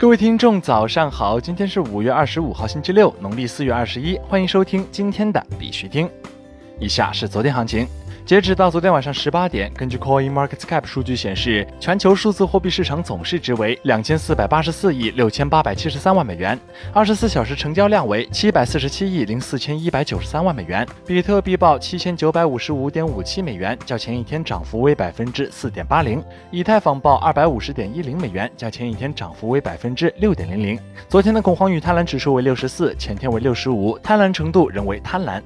[0.00, 1.40] 各位听众，早上好！
[1.40, 4.16] 今天是五月二十五号，星期六，农历四月二十一。
[4.28, 6.08] 欢迎收听今天的必须听。
[6.78, 7.84] 以下是昨天行情。
[8.28, 16.60] 截止到昨天晚上十八点，根据 Coin Market Cap 数据显示，全球数字货币市场总市值为两千四百八十四亿六千八百七十三万美元，
[16.92, 20.86] 二十四小时成交量为七百四十七亿零四千一百九十三万美元。
[21.06, 26.22] 比特币报七千九百五十五点五七美元，较前一天涨幅为百分之四点八零。
[26.50, 30.78] 以太坊报二百五十点一零美元，较前一天涨幅为百分之六点零零。
[31.08, 35.40] 昨天的恐慌与贪婪指数为六十四，前天为六十五，贪婪程度仍为贪婪。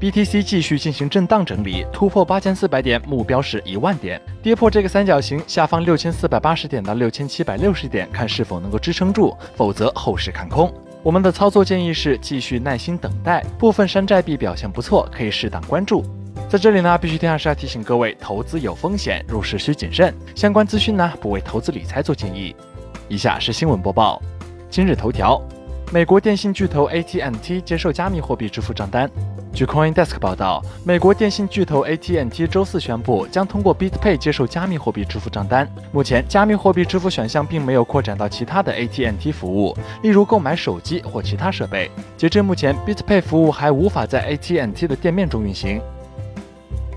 [0.00, 10.72] BTC 继续进行震荡整理，突破八千四百点，目标是一万点，跌破这个三角形下方六千四百八十点到六千七百六十点，看是否能够支撑住，否则后市看空。
[11.02, 16.02] 我们的操作建议是继续耐心等待，部分山寨币表现不错，可以适当关注。
[16.48, 20.14] 在这里呢，必须天还是要提醒各位，投资有风险，入市需谨慎。
[20.34, 22.56] 相关资讯呢，不为投资理财做建议。
[23.06, 24.22] 以下是新闻播报，
[24.70, 25.38] 今日头条。
[25.92, 29.10] 美国电信巨头 AT&T 接受加密货币支付账单。
[29.52, 35.68] 据 CoinDesk 报道，美国电信巨头 AT&T 周四宣布将通过 BitPay 接受加密货币支付账单。
[35.92, 41.90] 目前，加密货币支付选项并没有扩展到其他的 AT&T 服务，例如购买手机或其他设备。
[42.16, 45.80] 截至目前，BitPay 服务还无法在 AT&T 的店面中运行。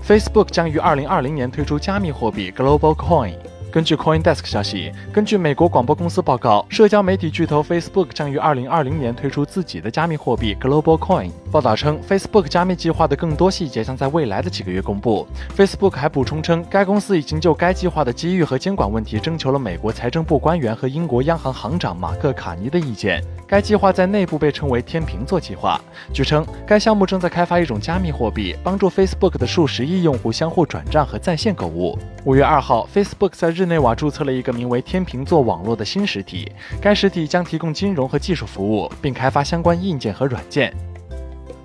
[0.06, 3.34] Facebook 将于2020年推出加密货币 Global Coin。
[3.74, 11.32] 根据 CoinDesk 消息，根据美国广播公司报告，社交媒体巨头 Facebook 将于2020年推出自己的加密货币 Global Coin。
[11.50, 15.26] 报道称，Facebook 加密计划的更多细节将在未来的几个月公布。
[15.56, 23.20] Facebook 还补充称，该公司已经就该计划的机遇和监管问题征求了美国财政部官员和英国央行行长马克·卡尼的意见。
[23.46, 25.80] 该计划在内部被称为“天秤座计划”。
[26.14, 31.98] 据称，该项目正在开发一种加密货币，帮助 Facebook 的数十亿用户相互转账和在线购物。
[32.24, 40.70] 五月二号，Facebook 在日日内瓦注册了一个名为“天秤座网络”的新实体，该实体将提供金融和技术服务，并开发相关硬件和软件。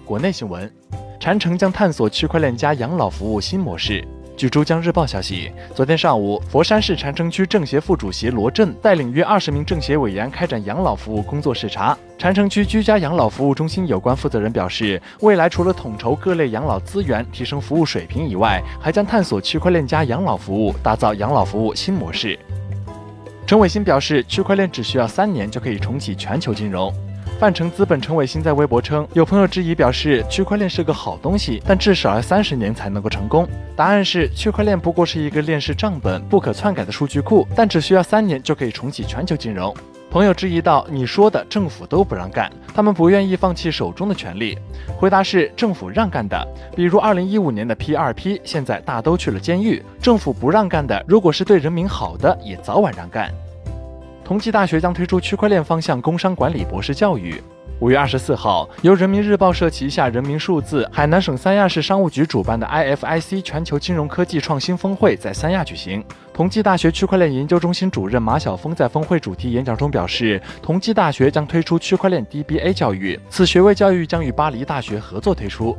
[0.06, 0.72] 国内新闻：
[1.20, 4.08] 禅城将探索区块链加养老服务新模式。
[4.40, 11.98] 据珠江日报消息，昨天上午，佛山市禅城区政协副主席罗振带领约二十名政协委员开展养老服务工作视察。
[12.18, 22.40] 禅城区居家养老服务中心有关负责人表示，未来除了统筹各类养老资源、提升服务水平以外，还将探索区块链加养老服务，打造养老服务新模式。
[23.46, 26.94] 陈伟新表示，区块链只需要三年就可以重启全球金融。
[27.40, 33.48] 泛成资本陈伟新在微博称，有朋友质疑表示，区块链是个好东西，但至少要三十年才能够成功。
[33.78, 39.74] 答案是，区块链不过是一个链式账本、不可篡改的数据库，但只需要三年就可以重启全球金融。
[40.12, 44.58] 朋友质疑道：“你说的政府都不让干，他们不愿意放弃手中的权利。”
[45.00, 46.46] 回答是：政府让干的，
[46.76, 49.82] 比如二零一五年的 P 二 P，现在大都去了监狱。
[50.02, 53.34] 政府不让干的，如果是对人民好的，也早晚让干。
[54.30, 57.42] 同济大学将推出区块链方向工商管理博士教育。
[57.80, 66.06] 五月二十四号，由人民日报社旗下人民数字海南省三亚市商务局主办的 IFIC 全球金融科技创新峰会在三亚举行。
[66.32, 75.76] 同济大学区块链研究中心主任马晓峰在峰会主题演讲中表示，同济大学将推出区块链 DBA 教育，此学位教育将与巴黎大学合作推出。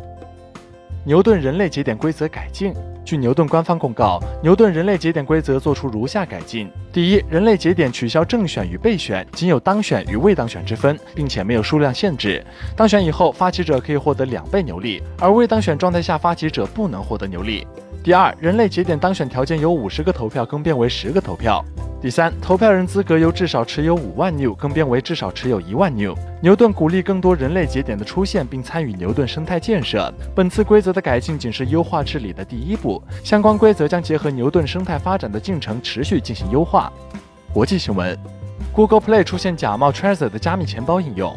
[1.04, 2.74] 牛顿人类节点规则改进。
[3.04, 12.44] 据牛顿官方公告，牛顿人类节点规则做出如下改进：第一，人类节点取消正选与备选，仅有当选与未当选之分，并且没有数量限制。
[12.76, 17.66] 当选以后，发起者可以获得两倍牛力，而未当选状态下，发起者不能获得牛力。
[18.02, 21.62] 第二，人类节点当选条件由五十个投票更变为十个投票。
[22.00, 26.16] 第三，投票人资格由至少持有五万 new 更变为至少持有一万 new。
[26.40, 30.10] 牛顿鼓励更多人类节点的出现，并参与牛顿生态建设。
[30.34, 36.90] 本次规则的改进仅是优化治理的第一步，相关规则将结合牛顿生态发展的进程，持续进行优化。
[37.52, 38.18] 国际新闻
[38.72, 41.36] ：Google Play 出现假冒 Trezor 的加密钱包应用。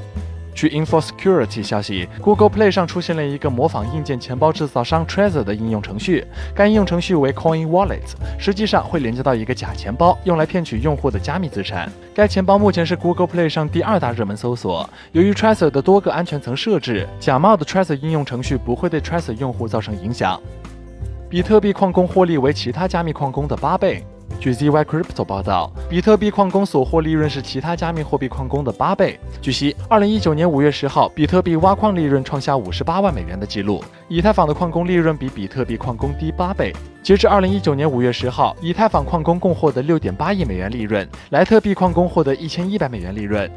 [0.53, 6.25] 据 InfoSecurity 消息，Google Play 上出现了一个模仿硬件钱包制造商 Trezor 的应用程序。
[6.55, 8.01] 该应用程序为 Coin Wallet，
[8.37, 11.91] 实际上会连接到一个假钱包，用来骗取用户的加密资产。
[12.13, 14.89] 该钱包目前是 Google Play 上第二大热门搜索。
[15.11, 20.39] 由于 Trezor 的多个安全层设置，假冒的 Trezor 应用程序不会对 Trezor 用户造成影响。
[21.29, 24.05] 比特币矿工获利为其他加密矿工的八倍。
[24.43, 29.17] 据 ZY Crypto 报道，比特币矿工所获利润是其他加密货币矿工的八倍。
[29.41, 33.81] 据悉，二零一九年五月十号，比特币挖矿利润创下五十八万美元的记录。
[34.09, 36.75] 以太坊的矿工利润比比特币矿工低八倍。
[37.01, 43.49] 截至二零一九年五月十号，以太坊矿工共获得六点八亿美元利润，莱特币矿工获得一千一百美元利润。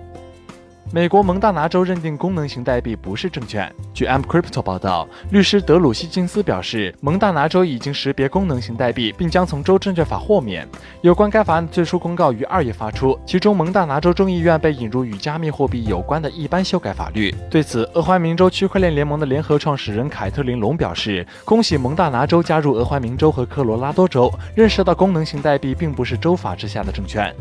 [0.92, 3.70] 美国蒙大拿州认定功能型代币不是证券。
[3.92, 10.66] 据 Amp Crypto 报道，律师德鲁西金斯表示，蒙大拿州已经识别功能型代币，并将从州证券法豁免。
[11.02, 17.34] 有关该法案的最初公告于二月发出，其中蒙大拿州众议院被引入与加密货币有关的一般修改法律。
[17.50, 27.34] 对此，俄亥明州区块链联盟的联合创始人凯特琳龙表示：“恭喜蒙大拿州加入俄亥明州和科罗拉多州，认识到功能型代币并不是州法之下的证券。”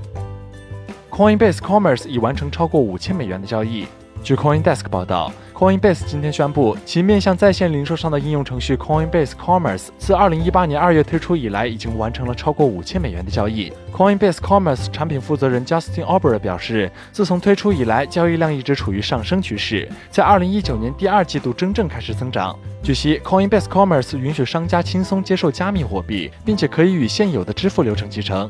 [1.15, 3.87] Coinbase Commerce 已完成超过五千美元的交易。
[4.21, 13.71] 据 CoinDesk 报道，Coinbase 今天宣布，其面向在线零售商的应用程序 Coinbase Commerce 自2018年2月推出以来，已经完成了超过五千美元的交易。
[13.93, 22.59] Coinbase Commerce 产品负责人 Justin Ober 表示，自从推出以来，交易量一直处于上升趋势，在2019年第二季度真正开始增长。
[22.83, 28.49] 据悉，Coinbase Commerce 允许商家轻松接受加密货币，并且可以与现有的支付流程集成。